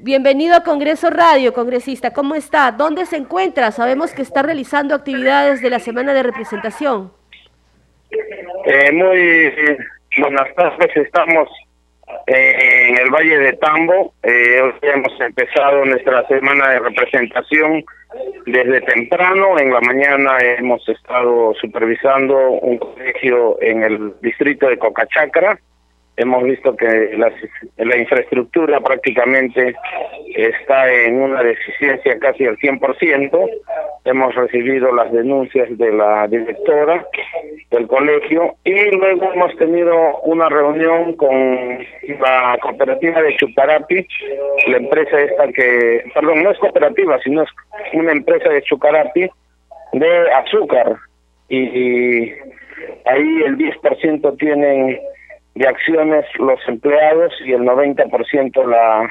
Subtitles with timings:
[0.00, 2.12] Bienvenido a Congreso Radio, congresista.
[2.12, 2.70] ¿Cómo está?
[2.70, 3.72] ¿Dónde se encuentra?
[3.72, 7.10] Sabemos que está realizando actividades de la semana de representación.
[8.64, 9.76] Eh, muy
[10.18, 10.96] buenas tardes.
[10.96, 11.48] Estamos
[12.28, 14.14] eh, en el Valle de Tambo.
[14.22, 17.84] Eh, hoy hemos empezado nuestra semana de representación
[18.46, 19.58] desde temprano.
[19.58, 25.58] En la mañana hemos estado supervisando un colegio en el distrito de Cocachacra
[26.18, 29.74] hemos visto que la, infraestructura prácticamente
[30.34, 33.50] está en una deficiencia casi al 100%.
[34.04, 37.06] Hemos recibido las denuncias de la directora
[37.70, 41.78] del colegio y luego hemos tenido una reunión con
[42.20, 44.06] la cooperativa de Chucarapi,
[44.68, 47.50] la empresa esta que, perdón, no es cooperativa, sino es
[47.92, 49.28] una empresa de Chucarapi
[49.92, 50.96] de azúcar
[51.48, 52.30] y
[53.04, 54.98] ahí el 10% tienen
[55.58, 59.10] de acciones los empleados y el 90% la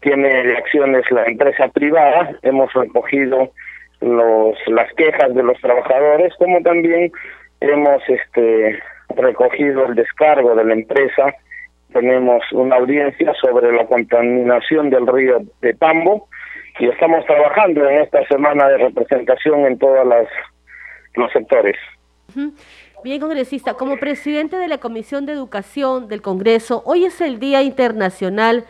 [0.00, 2.36] tiene de acciones la empresa privada.
[2.42, 3.50] Hemos recogido
[4.02, 7.10] los las quejas de los trabajadores, como también
[7.60, 8.78] hemos este
[9.16, 11.34] recogido el descargo de la empresa.
[11.94, 16.28] Tenemos una audiencia sobre la contaminación del río de Tambo
[16.78, 20.06] y estamos trabajando en esta semana de representación en todos
[21.14, 21.76] los sectores.
[23.04, 27.60] Bien, congresista, como presidente de la Comisión de Educación del Congreso, hoy es el Día
[27.60, 28.64] Internacional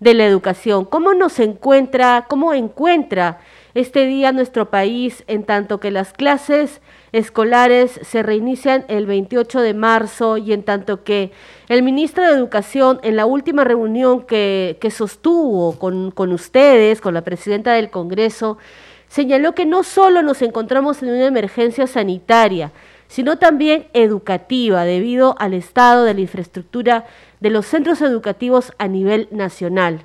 [0.00, 0.84] de la Educación.
[0.84, 3.38] ¿Cómo nos encuentra, cómo encuentra
[3.74, 6.80] este día nuestro país en tanto que las clases
[7.12, 11.30] escolares se reinician el 28 de marzo y en tanto que
[11.68, 17.14] el ministro de Educación en la última reunión que, que sostuvo con, con ustedes, con
[17.14, 18.58] la presidenta del Congreso,
[19.06, 22.72] señaló que no solo nos encontramos en una emergencia sanitaria,
[23.08, 27.04] sino también educativa, debido al estado de la infraestructura
[27.40, 30.04] de los centros educativos a nivel nacional.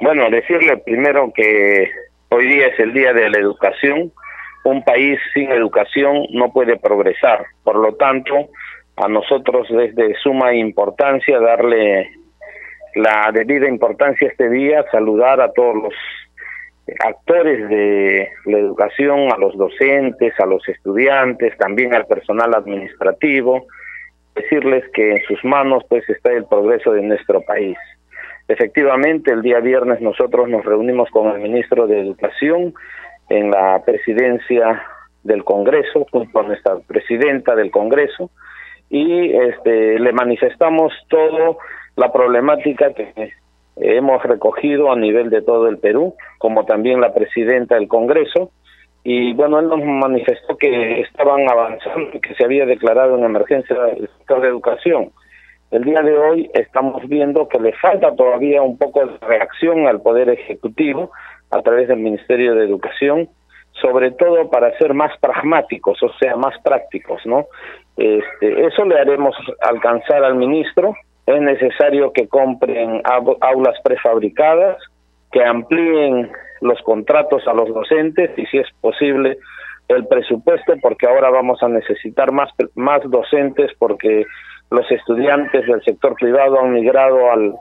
[0.00, 1.90] Bueno, decirle primero que
[2.28, 4.12] hoy día es el Día de la Educación.
[4.64, 7.46] Un país sin educación no puede progresar.
[7.64, 8.48] Por lo tanto,
[8.96, 12.10] a nosotros es de suma importancia darle
[12.94, 15.94] la debida importancia a este día, saludar a todos los
[17.00, 23.66] actores de la educación, a los docentes, a los estudiantes, también al personal administrativo,
[24.34, 27.76] decirles que en sus manos pues está el progreso de nuestro país.
[28.48, 32.74] Efectivamente, el día viernes nosotros nos reunimos con el ministro de Educación
[33.28, 34.82] en la presidencia
[35.24, 38.30] del Congreso, junto a nuestra presidenta del Congreso,
[38.88, 41.58] y este, le manifestamos todo
[41.96, 43.32] la problemática que
[43.76, 48.50] hemos recogido a nivel de todo el Perú, como también la presidenta del Congreso,
[49.04, 53.76] y bueno, él nos manifestó que estaban avanzando y que se había declarado en emergencia
[53.96, 55.12] el sector de educación.
[55.70, 60.00] El día de hoy estamos viendo que le falta todavía un poco de reacción al
[60.00, 61.12] Poder Ejecutivo
[61.50, 63.28] a través del Ministerio de Educación,
[63.80, 67.46] sobre todo para ser más pragmáticos, o sea, más prácticos, ¿no?
[67.96, 70.94] Este, eso le haremos alcanzar al ministro
[71.26, 74.78] es necesario que compren aulas prefabricadas,
[75.32, 79.38] que amplíen los contratos a los docentes y si es posible
[79.88, 84.24] el presupuesto porque ahora vamos a necesitar más más docentes porque
[84.70, 87.54] los estudiantes del sector privado han migrado al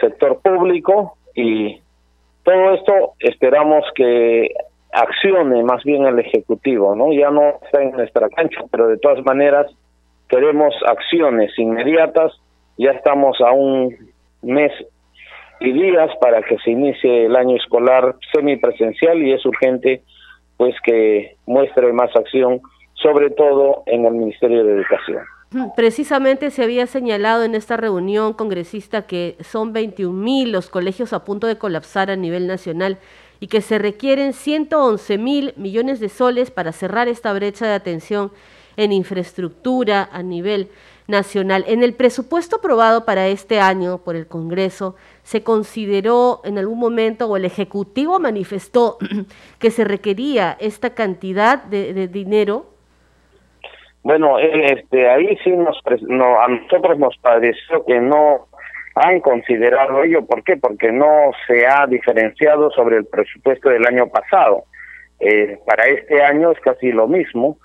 [0.00, 1.80] sector público y
[2.42, 4.48] todo esto esperamos que
[4.92, 7.12] accione más bien el ejecutivo, ¿no?
[7.12, 9.66] Ya no está en nuestra cancha, pero de todas maneras
[10.28, 12.32] queremos acciones inmediatas
[12.78, 13.94] ya estamos a un
[14.42, 14.72] mes
[15.60, 20.02] y días para que se inicie el año escolar semipresencial y es urgente
[20.56, 22.60] pues que muestre más acción,
[22.94, 25.22] sobre todo en el Ministerio de Educación.
[25.76, 31.24] Precisamente se había señalado en esta reunión congresista que son 21 mil los colegios a
[31.24, 32.98] punto de colapsar a nivel nacional
[33.40, 38.30] y que se requieren 111 mil millones de soles para cerrar esta brecha de atención
[38.78, 40.70] en infraestructura a nivel
[41.08, 41.64] nacional.
[41.66, 47.26] En el presupuesto aprobado para este año por el Congreso, ¿se consideró en algún momento
[47.26, 48.98] o el Ejecutivo manifestó
[49.58, 52.66] que se requería esta cantidad de, dinero?
[54.02, 58.46] Bueno, este, ahí sí nos, no, a nosotros nos pareció que no
[58.94, 60.24] han considerado ello.
[60.24, 60.56] ¿Por qué?
[60.56, 64.64] Porque no se ha diferenciado sobre el presupuesto del año pasado.
[65.20, 67.58] Eh, para este año es casi lo mismo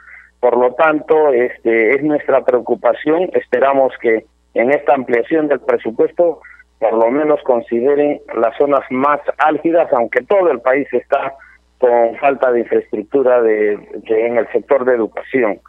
[0.43, 3.29] por lo tanto, este, es nuestra preocupación.
[3.31, 6.41] Esperamos que en esta ampliación del presupuesto
[6.79, 11.33] por lo menos consideren las zonas más álgidas, aunque todo el país está
[11.77, 13.71] con falta de infraestructura de,
[14.05, 15.61] en el sector de educación.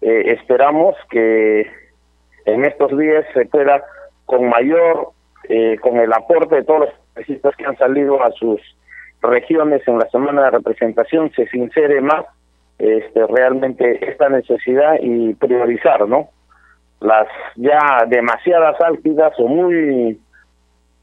[0.00, 1.68] Eh, esperamos que
[2.44, 3.82] en estos días se pueda
[4.26, 5.08] con mayor,
[5.48, 8.60] eh, con el aporte de todos los congresistas que han salido a sus
[9.22, 12.26] regiones en la semana de representación se sincere más
[12.80, 16.30] este, realmente esta necesidad y priorizar, ¿no?
[17.00, 20.18] Las ya demasiadas álgidas o muy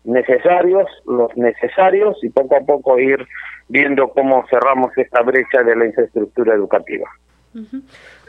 [0.04, 3.28] necesarios, los necesarios y poco a poco ir
[3.68, 7.08] viendo cómo cerramos esta brecha de la infraestructura educativa.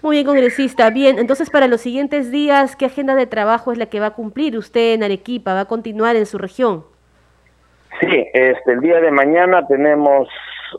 [0.02, 0.90] Muy bien, congresista.
[0.90, 4.14] Bien, entonces para los siguientes días, ¿qué agenda de trabajo es la que va a
[4.14, 5.54] cumplir usted en Arequipa?
[5.54, 6.84] ¿Va a continuar en su región?
[8.00, 10.28] Sí, este, el día de mañana tenemos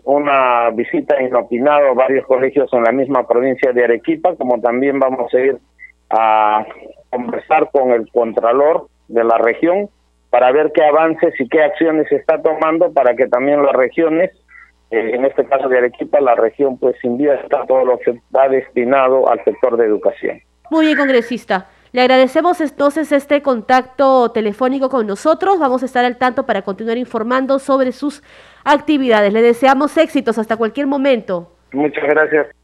[0.04, 5.34] una visita inopinada a varios colegios en la misma provincia de Arequipa, como también vamos
[5.34, 5.58] a ir
[6.10, 6.66] a
[7.10, 9.90] conversar con el Contralor de la región
[10.30, 14.32] para ver qué avances y qué acciones se está tomando para que también las regiones,
[14.92, 19.28] eh, en este caso de Arequipa, la región pues invierta todo lo que está destinado
[19.30, 20.40] al sector de educación.
[20.70, 21.68] Muy bien, congresista.
[21.92, 25.60] Le agradecemos entonces este contacto telefónico con nosotros.
[25.60, 28.22] Vamos a estar al tanto para continuar informando sobre sus
[28.64, 29.34] actividades.
[29.34, 31.56] Le deseamos éxitos hasta cualquier momento.
[31.72, 32.59] Muchas gracias.